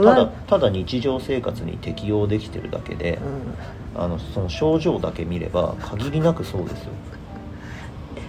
[0.00, 3.18] 不ただ安ただ日常生活に適応できてるだけで、
[3.94, 6.90] あのその症状だけ見れば限りなくそうですよ。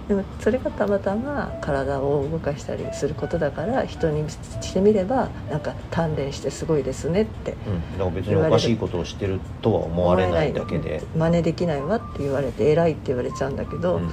[0.08, 14.12] でもそれがたまたま体を動かしたりすることだから人にしてみればなんか鍛錬してすごいですねってうん、だから別におかしいことをしてるとは思われないだけで、真似できないわって言われて偉いって言われちゃうんだけど、うん。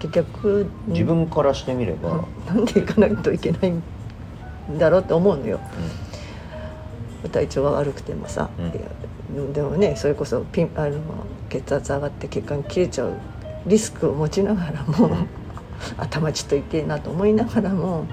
[0.00, 2.56] 結局自分からしてみれば、うん。
[2.56, 3.82] なんで行かないといけないん
[4.78, 5.60] だろうって思うのよ
[7.32, 9.52] 体調が悪くてもさ、うん。
[9.52, 11.00] でもねそれこそピンあの
[11.48, 13.16] 血圧上がって血管切れちゃう
[13.66, 15.28] リスクを持ちながらも、うん。
[15.98, 18.06] 頭ちょっと痛いなと思いながらも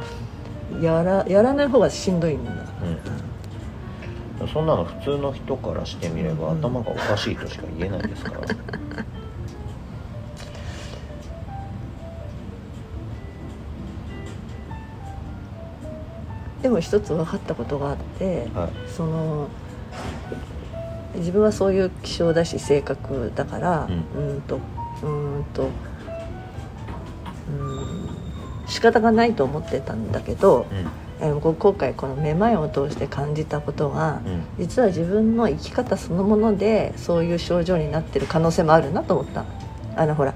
[0.81, 2.51] やらやらない方がしんどいんだ、
[4.41, 4.47] うん。
[4.47, 6.59] そんなの普通の人からしてみれば、うん。
[6.59, 8.41] 頭がおかしいとしか言えないですから
[16.63, 18.89] でも一つ分かったことがあって、はい。
[18.89, 19.49] その
[21.15, 30.77] 自分はそういう気性だし性格だから、ううん、んとうーんとうん仕方がないと思ってたんだけど、うん。
[31.21, 34.43] えーこ今回このめまいを通して感じたことが、うん。
[34.57, 39.45] 実は自分の生き方そのものでそういう症状になってる可能性もあるなと思った
[39.95, 40.33] あのほら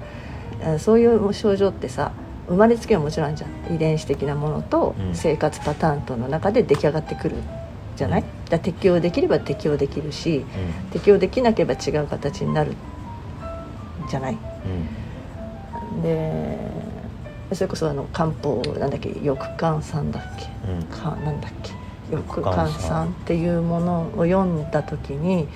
[0.60, 2.12] えーそういう症状ってさ
[2.48, 3.74] 生まれつきはもちろんじゃん。
[3.74, 5.14] 遺伝子的なものとうん。
[5.14, 7.36] 生活パターンとの中で出来上がってくる
[7.96, 8.28] じゃない、うん。
[8.48, 10.44] だ適応できれば適応できるし
[10.92, 12.74] 適応できなければ違う形になる
[14.08, 14.38] じゃない？
[15.94, 16.02] うん。
[16.02, 16.58] で
[17.52, 19.10] それこそあの漢方なんだっけ？
[19.10, 20.46] 翼漢さんだっけ？
[20.70, 20.82] うん。
[20.84, 21.72] かなんだっけ？
[22.10, 25.46] 翼翼漢漢さんさんっていうものを読んだ時に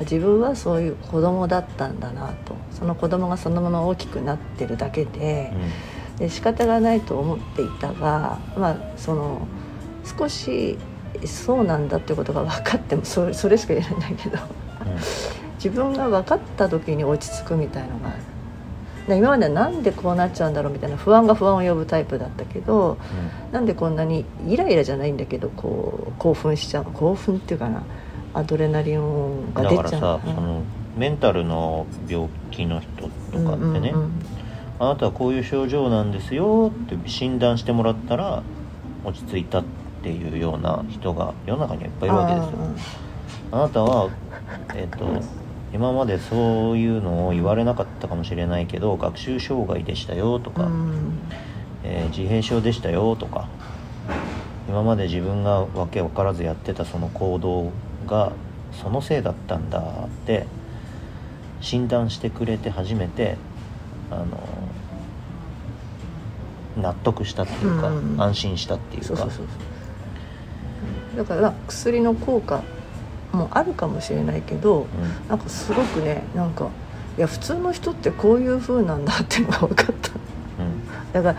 [0.00, 2.54] 自分はそういう子供だったんだなと。
[2.70, 5.52] その子供がそのまま大きくなってるだけで
[6.18, 9.46] で仕方がないと思っていたがまあその
[10.04, 10.76] 少し
[11.24, 14.38] そうなんだってことが分かってもそれそれしか言えないんだけど
[15.54, 18.18] 自分が分かった時に落ち着くみたいのがある。
[19.08, 22.98] で今まではなんでこうなっちゃうんだろうみたいな不安が不安を呼ぶタイプだったけど
[23.52, 27.82] なんでこんなにイライラじゃないんだけどこう興奮しちゃう興奮っていうかな
[28.34, 29.82] アドレナリンがだ出ちゃう。
[29.82, 30.62] からさ、その
[30.96, 34.37] メンタルの病気の人とかってね、うんうんうん
[34.80, 38.42] あなたはこういう症状なんですよって診断してもらったら
[39.04, 39.64] 落ち着いたっ
[40.02, 42.92] ていうような人が世の中にはいっぱいいるわけですよ。
[43.50, 44.10] ああなたは
[44.74, 45.06] えっ、と
[45.72, 51.18] 今までそういうのを言われなかったかもしれないけど学習障害でしたよとか、ーうん。
[51.84, 53.48] えー自閉症でしたよとか
[54.68, 57.72] 今まで自分がわけ分からずやってたその行動
[58.06, 58.32] が
[58.72, 60.46] そのせいだったんだって
[61.60, 63.36] 診断してくれて初めて
[64.10, 64.26] あの
[66.82, 68.16] 納得したっていうか、うん。
[68.20, 69.08] 安心したっていうか。
[69.08, 69.36] そうそうそう。
[69.36, 72.62] そうだから薬の効果
[73.32, 75.28] もあるかもしれないけどうん。
[75.28, 76.68] なんかすごくねなんか
[77.16, 79.92] いや普通の人ってこういう風なんだっていうのが 分かった。
[79.92, 81.22] うん。
[81.24, 81.38] だか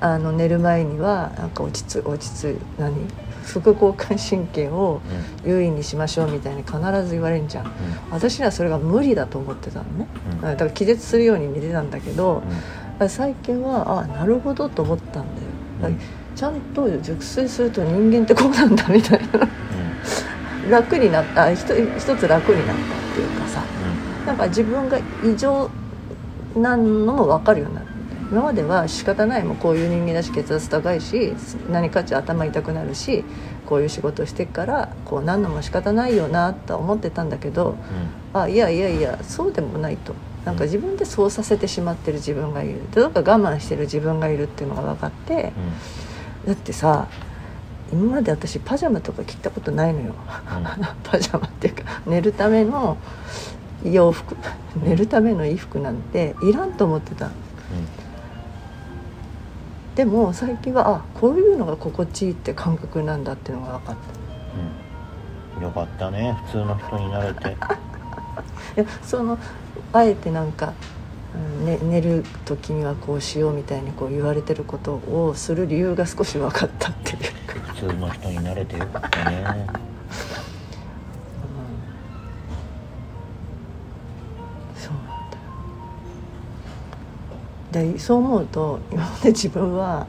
[0.00, 2.94] らあの寝る前にはなんか落ち着落ち着い何？
[3.44, 5.00] 副交感神経を
[5.44, 7.72] 優位にしましょうみたいに必ず言われるじゃん。
[8.10, 10.08] 私にはそれが無理だと思ってたのね。
[10.32, 10.40] うん。
[10.42, 12.42] だから気絶するように見てたんだけどうん
[13.08, 15.48] 最近はあなるほどと思ったんだよ。
[15.82, 15.98] だうん。
[16.34, 19.48] ちゃんと熟睡すると人間ってこうなんだみたいな。
[20.70, 23.62] 楽になったあ一一つ楽になったっていうかさ。
[24.26, 25.70] なんか自分が異常
[26.56, 27.86] なのも分かるようになる。
[28.30, 31.34] 今までは仕方ないもうこういう人間だし血圧高いし
[31.70, 33.24] 何かっちゃ頭痛くなるし
[33.66, 37.76] こういう仕事してっからこうなんのも仕方ないよなとは思ってたんだけど
[38.34, 40.12] あいやいやいやそうでもないと
[40.46, 42.80] なんか自分でそうさせてしまってる自分がいる。
[42.92, 45.52] でどっか我慢してる自分がいるっていうのが分かって
[46.46, 47.08] だってさ
[47.92, 50.14] 今まで私パジャマとか着たことないのよ。
[51.02, 52.96] パジャマっていうか寝るための
[53.82, 54.36] 洋服
[54.84, 57.28] 寝るための衣服なんていらんと思ってた。
[59.96, 63.96] でも最近はあこういうのが心地いいって感覚なんだっていうのが分かっ
[65.56, 65.62] うん。
[65.64, 67.56] よかったね普通の人になれて
[69.02, 69.38] その
[69.92, 70.72] あえてなんか、
[71.60, 79.36] うんね、寝る時にはこうしようみたいにこう言われてることをする理由が少し分かったっていうか、普通の人になれてよかったね。
[79.36, 79.44] うん。
[84.80, 84.92] そう
[87.72, 90.06] なんだそう思うと今まで自分は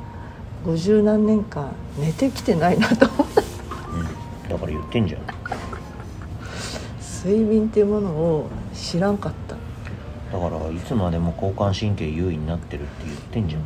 [0.65, 4.50] 五十何年間寝てきてないなと思ったうん。
[4.50, 5.21] だから言ってんじゃん
[7.27, 9.57] 睡眠っていうものを知らんかった。
[10.31, 13.62] だからいつまでも交感神経優位になってるって言ってんじゃん。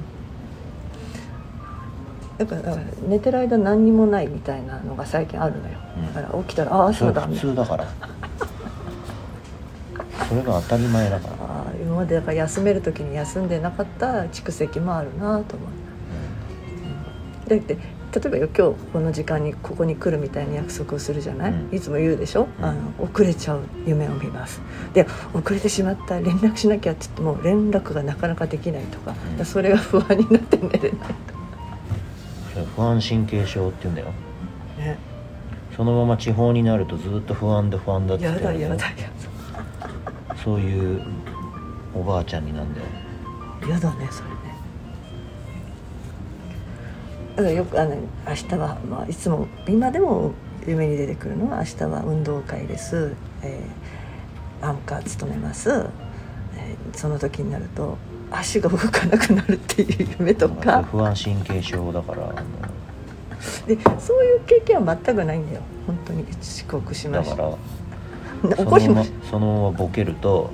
[2.39, 6.13] だからだから寝てる間何にもないみたいなのが最近あるのよ、うん。
[6.13, 7.21] だから起きたらああそうだ。
[7.27, 7.87] 普通だから。
[10.27, 11.35] それが当たり前だから、
[11.79, 15.69] 今までだから休める時に休んでなかった蓄積もあるなと思う。
[17.49, 17.77] だって
[18.13, 21.75] 例えばよ今日この時間にここに来るみたいな約束をするじゃない、うん。
[21.75, 22.65] いつも言うでしょ、うん。
[22.65, 24.61] あの遅れちゃう夢を見ます。
[24.93, 29.45] で遅れてしまった連絡しなきゃって言っても連絡がなかなかできないとか,、うん。
[29.45, 34.07] それが不安になって寝れないと不安神経症って言うんだよ。
[34.07, 34.13] か
[34.81, 34.97] ね。
[35.77, 38.91] そのまま地方になるとずっと不安で不安だって言やだやだや
[40.43, 41.01] そういう
[41.95, 42.85] おばあちゃんになんだよ。
[43.61, 44.50] だやだねそれね
[47.35, 47.95] だからよくあの
[48.27, 50.33] 明日は、まあ、いつも今でも
[50.67, 53.91] 夢に出てくるのは明日は運動会です、えー
[54.63, 55.71] アンカー務めます、
[56.55, 57.97] えーその時になると
[58.31, 60.83] 足が動かなくなるっていう夢とか。
[60.83, 62.33] 不安神経症だから
[63.65, 65.61] でそういう経験は全くないんだよ。
[65.87, 67.35] 本当に遅刻しました。
[67.35, 67.57] だか
[68.43, 70.51] らそ 怒りましのままそのままボケると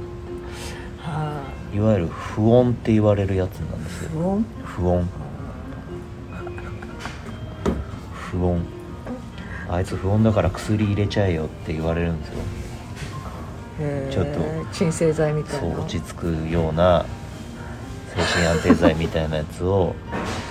[1.04, 1.42] たは
[1.74, 1.76] あ。
[1.76, 4.10] いわゆる不穏って言われるやつなんですよ。
[4.12, 4.44] 不穏？
[4.64, 5.04] 不穏
[8.38, 8.60] 不穏。
[9.70, 12.36] あいつ不穏だから薬入れちゃえよって言われるんですよ。
[14.12, 14.40] ちょっと。
[14.72, 15.80] 鎮静剤みたいな。
[15.80, 17.06] 落ち着くような
[18.16, 19.96] 精神安定剤みたいなやつを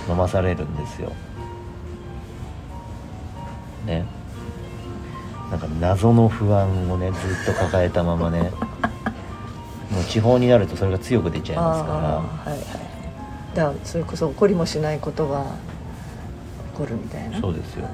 [0.07, 1.11] 飲まされるんですよ。
[3.85, 4.05] ね。
[5.49, 8.51] なんか謎の不安をねずっと抱えたままね。
[9.91, 11.95] もう地方になるとそれが強く出ちゃいますかあ
[12.45, 12.59] あはいはい。
[13.55, 15.45] だからそれこそ怒りもしないことが
[16.77, 17.35] 起こるみたいな。
[17.35, 17.87] らそうですよ。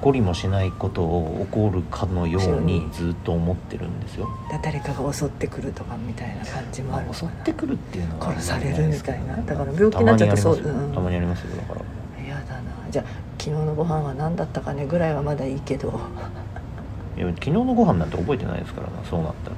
[0.00, 9.36] 怒りもしないことを起こるかのようにずっと思ってるんですよ、だ誰かが襲ってくるとかみたいな感じもある襲ってくるっていうのは殺されるみたいな。
[9.36, 10.94] だから病気になっちゃうとそうたまにありますよ。
[10.94, 11.80] たまにありますよだから。
[12.24, 12.62] 嫌だな。
[12.90, 13.04] じゃあ
[13.38, 15.88] 昨日のご飯は何だったかねぐらいはまだいいけど。
[17.16, 19.56] いや昨日のご飯なんて覚えてないですからなそうなったら。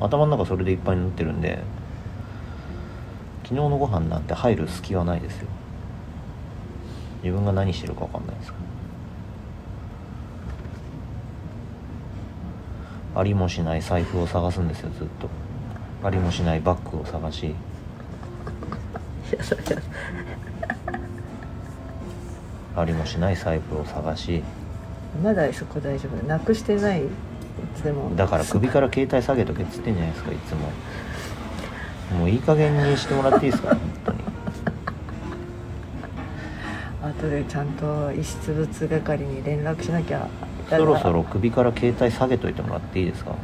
[0.00, 1.62] 頭の中それでいっぱいになってるんで
[3.44, 5.48] 昨日のご飯なんて入る隙はないですよ
[7.22, 8.52] 自分が何してるか分かんないです
[13.14, 15.28] ありもしない財布を探すんですよずっと。
[16.02, 17.54] ありもしないバッグを探し。
[22.76, 24.42] ありもしない財布を探し。
[25.22, 26.26] まだそこ大丈夫。
[26.26, 27.02] なくしてない。
[27.02, 27.08] い
[27.74, 28.14] つでも。
[28.14, 32.18] だから首から携帯下げとけっつってんじゃないですかいつも。
[32.18, 34.18] もういい加減にしてもらっていいですか本当に
[37.20, 40.28] 後でちゃんと遺失物係に連絡しなきゃ
[40.68, 43.30] そろそろ首から携帯下げといてもらっていいですか？
[43.32, 43.38] 本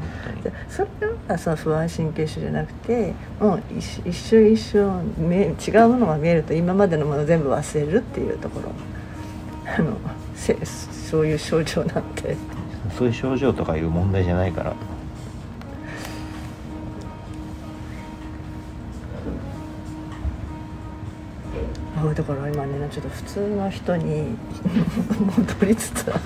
[0.44, 0.88] 当にそれ
[1.28, 8.70] はその不安神経症じゃなくてもう一一瞬一瞬違うものが見えると今までのもの全部忘れるっていうところ。
[9.68, 9.96] あの
[10.36, 12.36] せそういう症状なんて
[12.96, 14.74] そういう症状とかいう問題じゃないから
[22.16, 24.36] だから今ねちょっと普通の人に
[25.60, 26.20] 戻りつつある。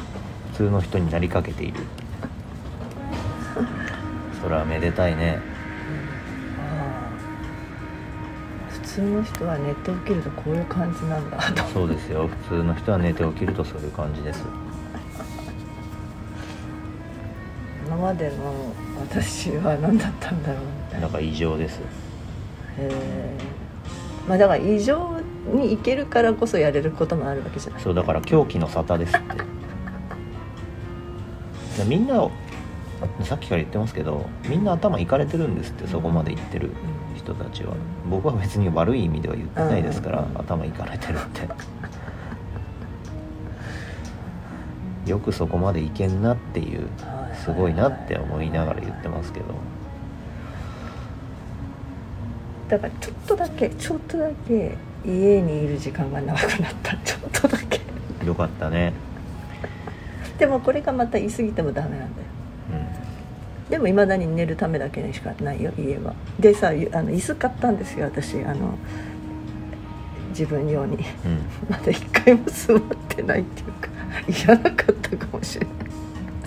[0.52, 1.81] 普通の人になりかけている。
[4.40, 5.40] それはめでたいね。
[8.70, 11.62] 普通の人は寝て起きるとこういう感じなんだと。
[11.64, 12.28] そうですよ。
[12.48, 14.44] 普通の人は寝て起きるとそういう感じです。
[17.87, 18.35] 今までの
[19.00, 21.06] 私は何だったんだろうみたいな。
[21.06, 21.78] だから異常です。
[21.78, 21.82] へ
[22.78, 23.35] え
[24.28, 27.82] まあだから異常にいけるからこそやれることもあるわけじゃない。
[27.82, 29.37] そうだから狂気の沙汰ですって。
[31.82, 32.28] でみんな
[33.23, 36.70] さっきから言ってますけどみんな頭いかれてるんですってそこまで言ってる
[37.16, 37.75] 人たちは。
[38.09, 40.38] 僕は別に悪い意味では言ってないですからうん。
[40.38, 41.49] 頭いかれてるって。
[45.11, 47.37] よくそこまでいけんなっていうはい。
[47.37, 49.47] すごいなって思いながら言ってますけど。
[52.68, 56.97] だからちょっとだけちょっとだけ家にいる時間が長くなった。
[56.99, 57.80] ちょっとだけ。
[58.25, 58.92] よかったね。
[60.38, 62.28] でもこれがまた言い過ぎてもダメなんだよ。
[63.69, 66.14] うでもいまだに寝るためだけにしかないよ家は。
[66.38, 68.42] でさあの椅子買ったんですよ私。
[68.45, 68.76] あの
[70.30, 70.97] 自分用に。
[70.97, 71.04] んうん。
[71.69, 73.88] まだ一回も座ってないっていうか
[74.28, 75.89] いらなかったかもしれない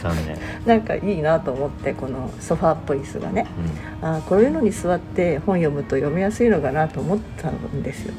[0.04, 0.38] 残念。
[0.66, 3.48] なんかいいなと思ってこのソファーっぽい椅子がね。
[4.02, 4.08] うん。
[4.08, 8.14] あーこういうのに座って本読むと読みやすいのかなと思ったんですよ。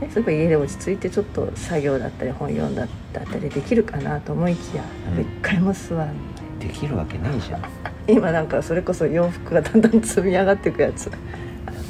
[0.00, 7.62] でそれから家で落ち着いてちょっと作業だったり本読んだったりできるかなと思いきやうん一回も座らない、うんできるわけないじゃん
[8.08, 11.10] 今なんかそれこそ洋服がだんだん積み上がっていくやつ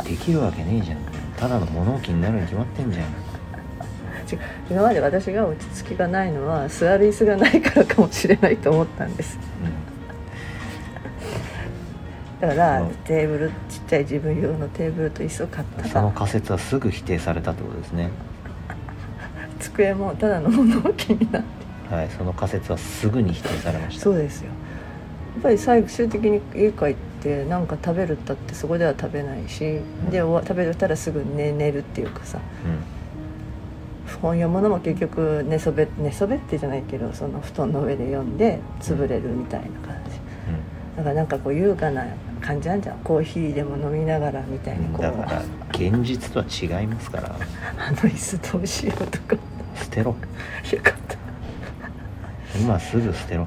[0.04, 0.98] できるわけねえじゃん
[1.36, 3.06] ただの物置になるに決まってんじゃん
[4.30, 4.40] 違う。
[4.70, 9.38] 今まで私が落ち着きがないのは座る椅子がないからかもしれないと思ったんです。
[12.40, 15.88] だから、うんテーブルちっちゃい自分用のテーブルと椅子を買っうん、た。
[15.88, 18.10] そのら仮説はすぐ否定されたってことですね。
[19.58, 21.94] 机もただの物置になって。
[21.94, 24.02] はいその仮説はすぐに否定されました。
[24.02, 24.48] そうですよ。
[24.48, 30.10] やっぱり最終的に家帰って何か食べるったってそこでは食べないし、ん。
[30.10, 32.38] で食べたらすぐ寝寝るっていうかさ
[34.20, 40.16] 本読むのも結局寝そべ寝そべってじゃないけどその布団の上で読んで潰れるみたいな感じ。
[40.96, 42.06] だからなんかこう優雅な
[42.40, 42.98] 感じなんじゃん。
[42.98, 45.02] コーヒーでも飲みながらみたいにうん、こう。
[45.02, 47.36] だから現実とは違いますから。
[47.78, 49.36] あの椅子どうしようとか。
[49.76, 50.10] 捨てろ。
[50.10, 50.16] よ
[50.82, 51.16] かった。
[52.58, 53.46] 今すぐ捨てろ。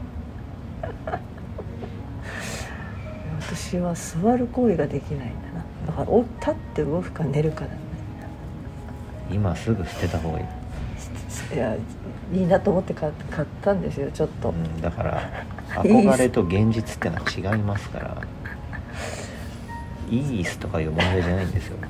[3.41, 5.65] 私は座る行為ができないんだな。
[5.87, 7.88] だからお立って動くか寝るかだね
[9.31, 11.75] 今すぐ捨てた方がいい、いや
[12.33, 15.29] いいなと思って買買ったんですよちょっと、うん、だから
[15.83, 18.17] 憧れと現実ってのは違いますから。
[20.11, 21.77] いい椅子とかいう問題じゃないんですよ。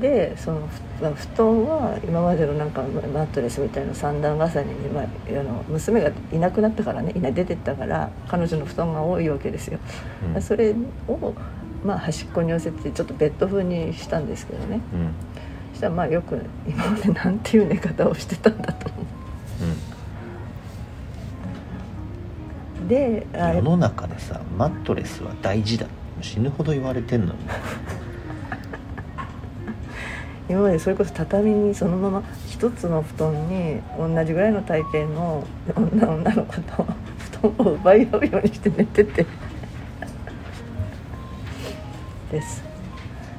[0.00, 0.60] でその
[0.98, 5.08] 布団は今までのなんかマットレスみたいな三段重ねに、まあ、あ
[5.42, 9.78] の娘がいなくなったからねいな出てったから彼女の布団が多いわけですよ、
[10.34, 10.42] うん。
[10.42, 10.74] それ
[11.06, 11.34] を、
[11.84, 14.80] まあ、端っこに寄せてちょっとベッド風にしたんですけどね。
[14.92, 15.14] うん。
[15.72, 19.06] そしたらまあよく今までなんていう寝方をしてたんだと思う。
[22.90, 23.58] であれ。
[23.58, 25.86] 世の中でさマットレスは大事だ。
[26.20, 27.38] 死ぬほど言われてんのに。
[30.50, 35.46] 今までそれこそ畳にそのまま一つの布団に同じぐらいの体型の
[35.76, 36.84] 女女の子と
[37.40, 39.24] 布団を奪い合うようにして寝てて
[42.30, 42.62] です。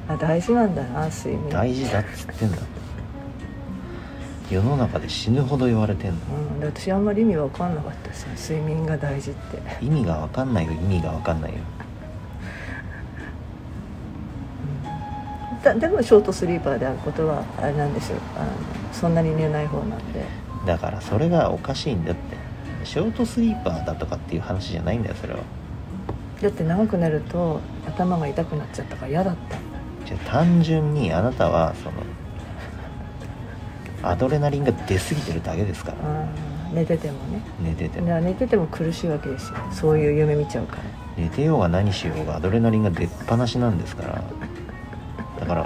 [0.08, 1.48] あ大事なんだな睡眠。
[1.48, 2.58] 大事だっつってんだ。
[4.50, 6.16] 世の中で死ぬほど言われてんの。
[6.52, 8.56] うん、で私あんまり意味わかんなかったですよ。
[8.58, 9.84] 睡眠が大事って。
[9.84, 10.72] 意味が分かんないよ。
[10.72, 11.58] 意味が分かんないよ。
[15.62, 18.18] だでもショートスリーパーであることはあれなんですよ。
[18.36, 18.46] あの
[18.92, 20.24] そんなに寝ない方なんで。
[20.66, 22.42] だからそれがおかしいんだって。
[22.84, 25.40] ショートスリーパーだとかっていう話じゃないんだよそれは
[26.42, 29.58] だって長く寝ると頭が痛くなっちゃったから嫌だった。
[30.04, 32.02] じゃあ単純にあなたはその
[34.02, 35.98] アドレナリンが出過ぎてるだけですから。
[35.98, 37.40] あー寝ててもね。
[37.62, 38.06] 寝てても。
[38.08, 39.58] だから寝てても苦しいわけですよ。
[39.70, 40.82] そういう夢見ちゃうから。
[41.16, 44.24] 寝てようが何しようがアドレナリンが出っ放しなんですから。
[45.38, 45.62] だから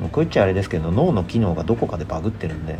[0.00, 2.76] もうこう言っちゃあれですけど脳の機能がどこかでバグってるんで、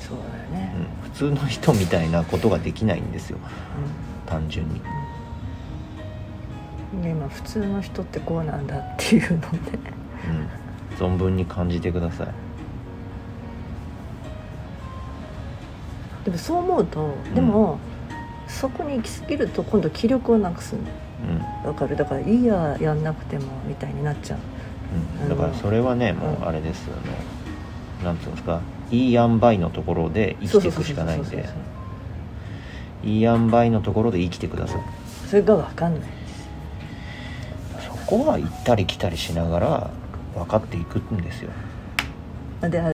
[0.00, 0.72] そうだよね。
[1.04, 3.38] うん、普通の人みたいなことができないんですよ。
[4.26, 4.80] 単純に
[6.96, 9.46] うんで今普通の人ってこうなんだっていうので。
[9.48, 10.98] うん。
[10.98, 12.28] 存分に感じてください。
[16.24, 17.34] でもそう思うとん。
[17.34, 17.78] でも、
[18.48, 20.80] そこに行き過ぎると今度気力をなくすの。
[21.62, 21.68] うん。
[21.68, 21.96] わかる？
[21.96, 24.38] だからいいややんなくてもみたいになっちゃう。
[25.22, 28.60] うん、だからそれはねもうあれですあのなんていうんですか？
[28.90, 31.48] いい塩梅のところで生きていくしかないんで。
[33.04, 34.80] いい塩梅のところで生きてください。
[35.28, 36.02] それが分かんない。
[36.02, 36.25] そ
[38.06, 39.90] こは行ったり来たりしながら
[40.34, 41.50] 分かっていくんですよ。
[42.62, 42.80] で